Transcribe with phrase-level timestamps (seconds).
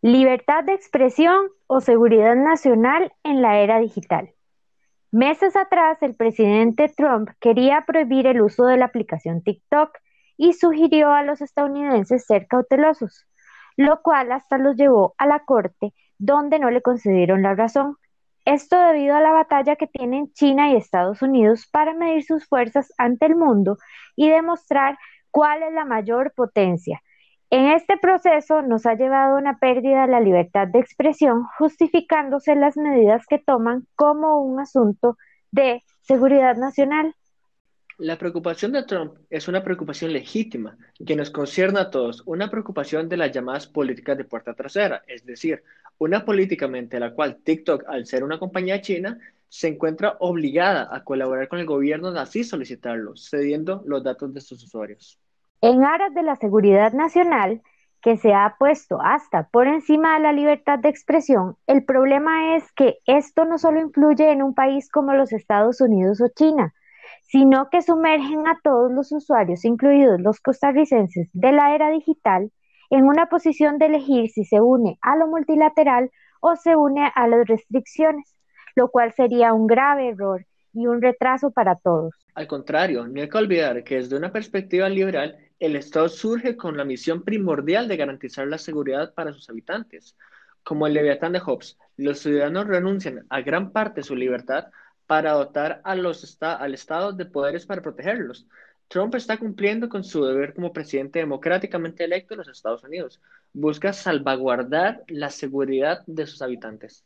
[0.00, 4.32] Libertad de expresión o seguridad nacional en la era digital.
[5.10, 9.90] Meses atrás, el presidente Trump quería prohibir el uso de la aplicación TikTok
[10.36, 13.26] y sugirió a los estadounidenses ser cautelosos,
[13.76, 17.96] lo cual hasta los llevó a la corte, donde no le concedieron la razón.
[18.44, 22.92] Esto debido a la batalla que tienen China y Estados Unidos para medir sus fuerzas
[22.98, 23.78] ante el mundo
[24.14, 24.96] y demostrar
[25.32, 27.02] cuál es la mayor potencia,
[27.50, 32.76] en este proceso nos ha llevado una pérdida de la libertad de expresión, justificándose las
[32.76, 35.16] medidas que toman como un asunto
[35.50, 37.14] de seguridad nacional.
[37.96, 43.08] La preocupación de Trump es una preocupación legítima que nos concierne a todos, una preocupación
[43.08, 45.62] de las llamadas políticas de puerta trasera, es decir,
[45.98, 51.02] una política mediante la cual TikTok, al ser una compañía china, se encuentra obligada a
[51.02, 55.18] colaborar con el gobierno así solicitarlo, cediendo los datos de sus usuarios.
[55.60, 57.62] En aras de la seguridad nacional,
[58.00, 62.70] que se ha puesto hasta por encima de la libertad de expresión, el problema es
[62.72, 66.74] que esto no solo influye en un país como los Estados Unidos o China,
[67.26, 72.52] sino que sumergen a todos los usuarios, incluidos los costarricenses de la era digital,
[72.90, 77.26] en una posición de elegir si se une a lo multilateral o se une a
[77.26, 78.32] las restricciones,
[78.76, 82.14] lo cual sería un grave error y un retraso para todos.
[82.34, 86.76] Al contrario, no hay que olvidar que desde una perspectiva liberal, el Estado surge con
[86.76, 90.16] la misión primordial de garantizar la seguridad para sus habitantes.
[90.62, 94.68] Como el Leviatán de Hobbes, los ciudadanos renuncian a gran parte de su libertad
[95.06, 98.46] para dotar a los al Estado de poderes para protegerlos.
[98.88, 103.20] Trump está cumpliendo con su deber como presidente democráticamente electo de los Estados Unidos.
[103.52, 107.04] Busca salvaguardar la seguridad de sus habitantes.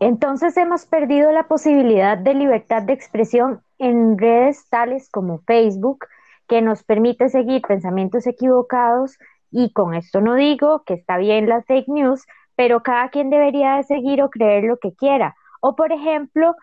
[0.00, 6.06] Entonces hemos perdido la posibilidad de libertad de expresión en redes tales como Facebook,
[6.48, 9.18] que nos permite seguir pensamientos equivocados
[9.50, 12.24] y con esto no digo que está bien las fake news,
[12.56, 15.36] pero cada quien debería de seguir o creer lo que quiera.
[15.60, 16.54] O por ejemplo,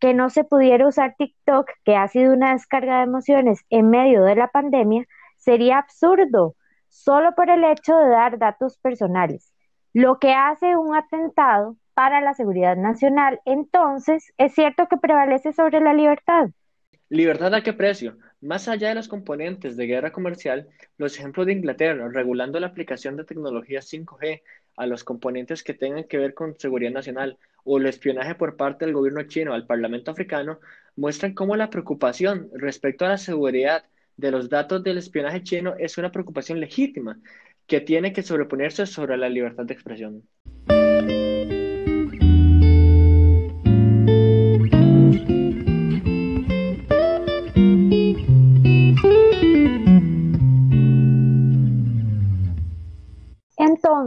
[0.00, 4.24] que no se pudiera usar TikTok, que ha sido una descarga de emociones en medio
[4.24, 5.04] de la pandemia,
[5.36, 6.54] sería absurdo,
[6.88, 9.52] solo por el hecho de dar datos personales,
[9.92, 13.40] lo que hace un atentado para la seguridad nacional.
[13.44, 16.48] Entonces, es cierto que prevalece sobre la libertad.
[17.12, 18.18] ¿Libertad a qué precio?
[18.40, 23.16] Más allá de los componentes de guerra comercial, los ejemplos de Inglaterra regulando la aplicación
[23.16, 24.42] de tecnología 5G
[24.76, 28.84] a los componentes que tengan que ver con seguridad nacional o el espionaje por parte
[28.84, 30.60] del gobierno chino al Parlamento africano
[30.94, 33.82] muestran cómo la preocupación respecto a la seguridad
[34.16, 37.18] de los datos del espionaje chino es una preocupación legítima
[37.66, 40.22] que tiene que sobreponerse sobre la libertad de expresión.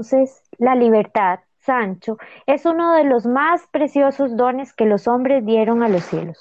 [0.03, 5.81] Entonces, la libertad, Sancho, es uno de los más preciosos dones que los hombres dieron
[5.81, 6.37] a los cielos.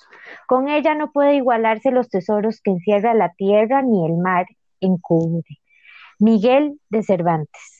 [0.48, 4.46] Con ella no puede igualarse los tesoros que encierra la tierra ni el mar
[4.80, 5.60] encubre.
[6.18, 7.71] Miguel de Cervantes.